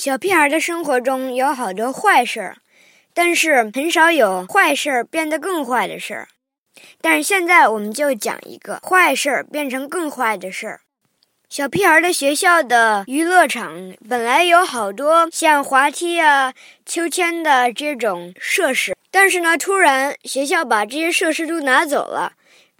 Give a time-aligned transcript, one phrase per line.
[0.00, 2.56] 小屁孩的生活中有好多坏事儿，
[3.12, 6.28] 但是很少有坏事儿变得更坏的事儿。
[7.02, 10.80] 但是现在我们就讲一个坏事儿变成更坏的事儿。
[11.50, 16.54] 小屁孩的学校的娱乐场本来有好多像滑梯啊、
[16.86, 22.32] 秋千的这种设施，但是呢，突然学校把这些设施都拿走了。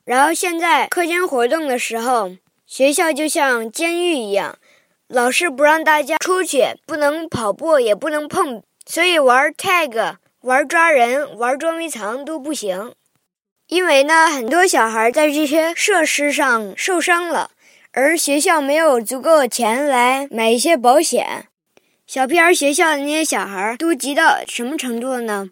[0.06, 2.30] 然后现在课间活动的时候，
[2.66, 4.56] 学校就像监狱一样。
[5.12, 12.94] 老师不让大家出去，不能跑步，也不能碰，所以玩 tag、玩抓人、玩捉迷藏都不行。
[13.66, 17.50] 因为呢，很多小孩在这些设施上受伤了，
[17.90, 21.48] 而学校没有足够的钱来买一些保险。
[22.06, 25.50] 小屁孩学校的那些小孩都急到什么程度了呢？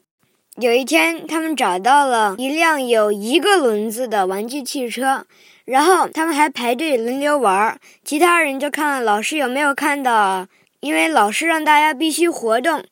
[0.61, 5.25] 有一天，他们找到了一辆有一个轮子的玩具汽车。
[5.65, 10.49] 然后他们还排队轮流玩儿，其他人就看老师有没有看到。
[10.81, 12.85] 因为老师让大家必须活动。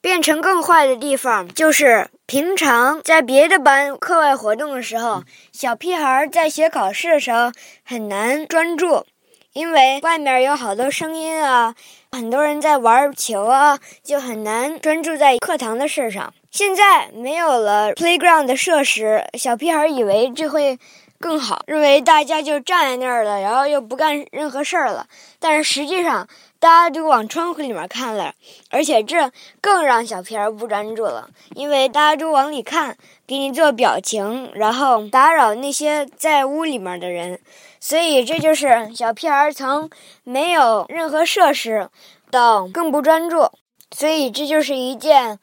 [0.00, 5.22] 变成更坏的地方就是平常在别的班课外活动的时候，
[5.52, 7.52] 小屁孩在学考试的时候
[7.84, 9.06] 很难专注，
[9.52, 11.74] 因为外面有好多声音啊，
[12.10, 16.34] 很多人在玩球啊，就很难专注在课堂的事上。
[16.54, 20.78] 现在没有了 playground 的设施，小屁孩以为这会。
[21.20, 25.06] 更好，认为大家就站在那儿了，然后又不干任何事儿了。
[25.38, 28.34] 但是实际上，大家都往窗户里面看了，
[28.68, 37.40] 而且这更让小屁孩不专注了，因为大家都往里看，给你做表情，然后打扰那些在屋里面的人。
[37.80, 39.88] 所以这就是小屁孩从
[40.24, 41.88] 没有任何设施
[42.30, 43.48] 到更不专注。
[43.96, 45.38] 所以这就是一件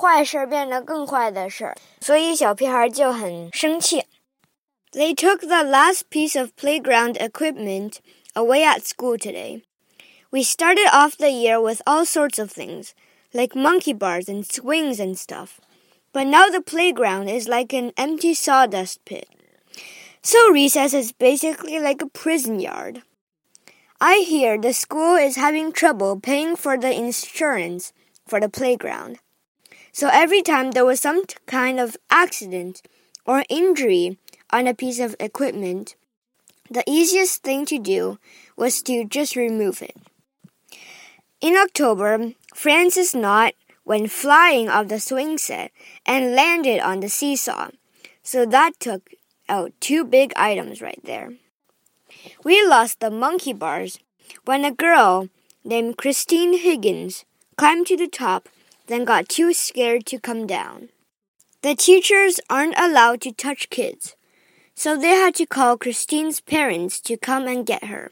[0.00, 1.76] 坏事变得更坏的事儿。
[2.00, 4.04] 所以小屁孩就很生气。
[4.92, 7.98] They took the last piece of playground equipment
[8.34, 9.62] away at school today.
[10.30, 12.92] We started off the year with all sorts of things,
[13.32, 15.60] like monkey bars and swings and stuff.
[16.12, 19.28] But now the playground is like an empty sawdust pit.
[20.22, 23.02] So recess is basically like a prison yard.
[24.00, 27.92] I hear the school is having trouble paying for the insurance
[28.26, 29.18] for the playground.
[29.93, 32.81] So every time there was some kind of accident
[33.25, 34.17] or injury,
[34.51, 35.95] on a piece of equipment,
[36.69, 38.19] the easiest thing to do
[38.55, 39.95] was to just remove it.
[41.41, 43.53] In October, Francis Knott
[43.85, 45.71] went flying off the swing set
[46.05, 47.69] and landed on the seesaw,
[48.21, 49.09] so that took
[49.49, 51.33] out two big items right there.
[52.43, 53.99] We lost the monkey bars
[54.45, 55.29] when a girl
[55.63, 57.25] named Christine Higgins
[57.57, 58.47] climbed to the top,
[58.87, 60.89] then got too scared to come down.
[61.61, 64.15] The teachers aren't allowed to touch kids,
[64.75, 68.11] so they had to call Christine's parents to come and get her.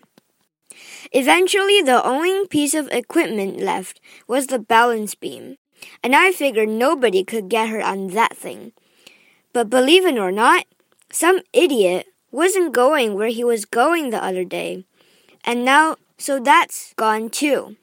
[1.11, 5.57] Eventually, the only piece of equipment left was the balance beam,
[6.03, 8.71] and I figured nobody could get her on that thing.
[9.53, 10.65] But believe it or not,
[11.11, 14.85] some idiot wasn't going where he was going the other day,
[15.43, 17.75] and now, so that's gone too.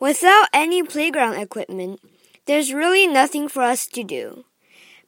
[0.00, 2.00] Without any playground equipment,
[2.46, 4.46] there's really nothing for us to do.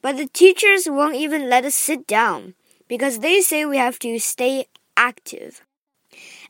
[0.03, 2.53] But the teachers won't even let us sit down
[2.87, 5.61] because they say we have to stay active.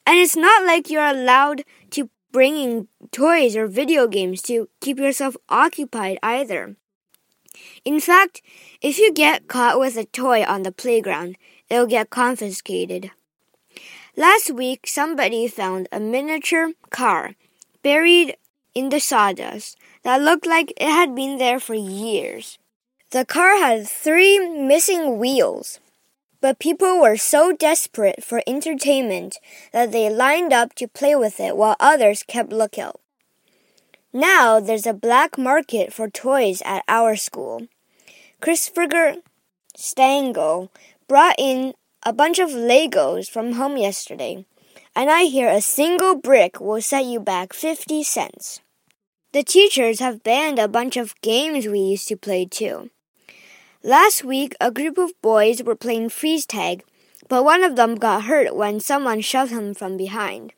[0.06, 5.00] And it's not like you're allowed to bring in toys or video games to keep
[5.00, 6.76] yourself occupied either.
[7.86, 8.42] In fact,
[8.82, 11.38] if you get caught with a toy on the playground,
[11.70, 13.12] it'll get confiscated.
[14.18, 17.36] Last week, somebody found a miniature car
[17.84, 18.36] buried
[18.74, 22.58] in the sawdust that looked like it had been there for years.
[23.12, 25.80] The car had three missing wheels.
[26.42, 29.38] But people were so desperate for entertainment
[29.72, 33.00] that they lined up to play with it while others kept lookout.
[34.12, 37.68] Now there's a black market for toys at our school.
[38.42, 39.16] Christopher
[39.76, 40.70] Stango
[41.08, 41.74] brought in
[42.04, 44.46] a bunch of Legos from home yesterday,
[44.96, 48.62] and I hear a single brick will set you back 50 cents.
[49.32, 52.91] The teachers have banned a bunch of games we used to play too.
[53.84, 56.84] Last week, a group of boys were playing freeze tag,
[57.28, 60.53] but one of them got hurt when someone shoved him from behind.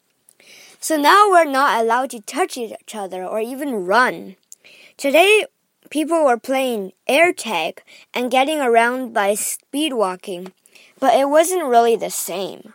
[0.80, 4.36] So now we're not allowed to touch each other or even run.
[4.98, 5.46] Today,
[5.90, 7.82] people were playing air tag
[8.14, 10.52] and getting around by speed walking,
[11.00, 12.74] but it wasn't really the same.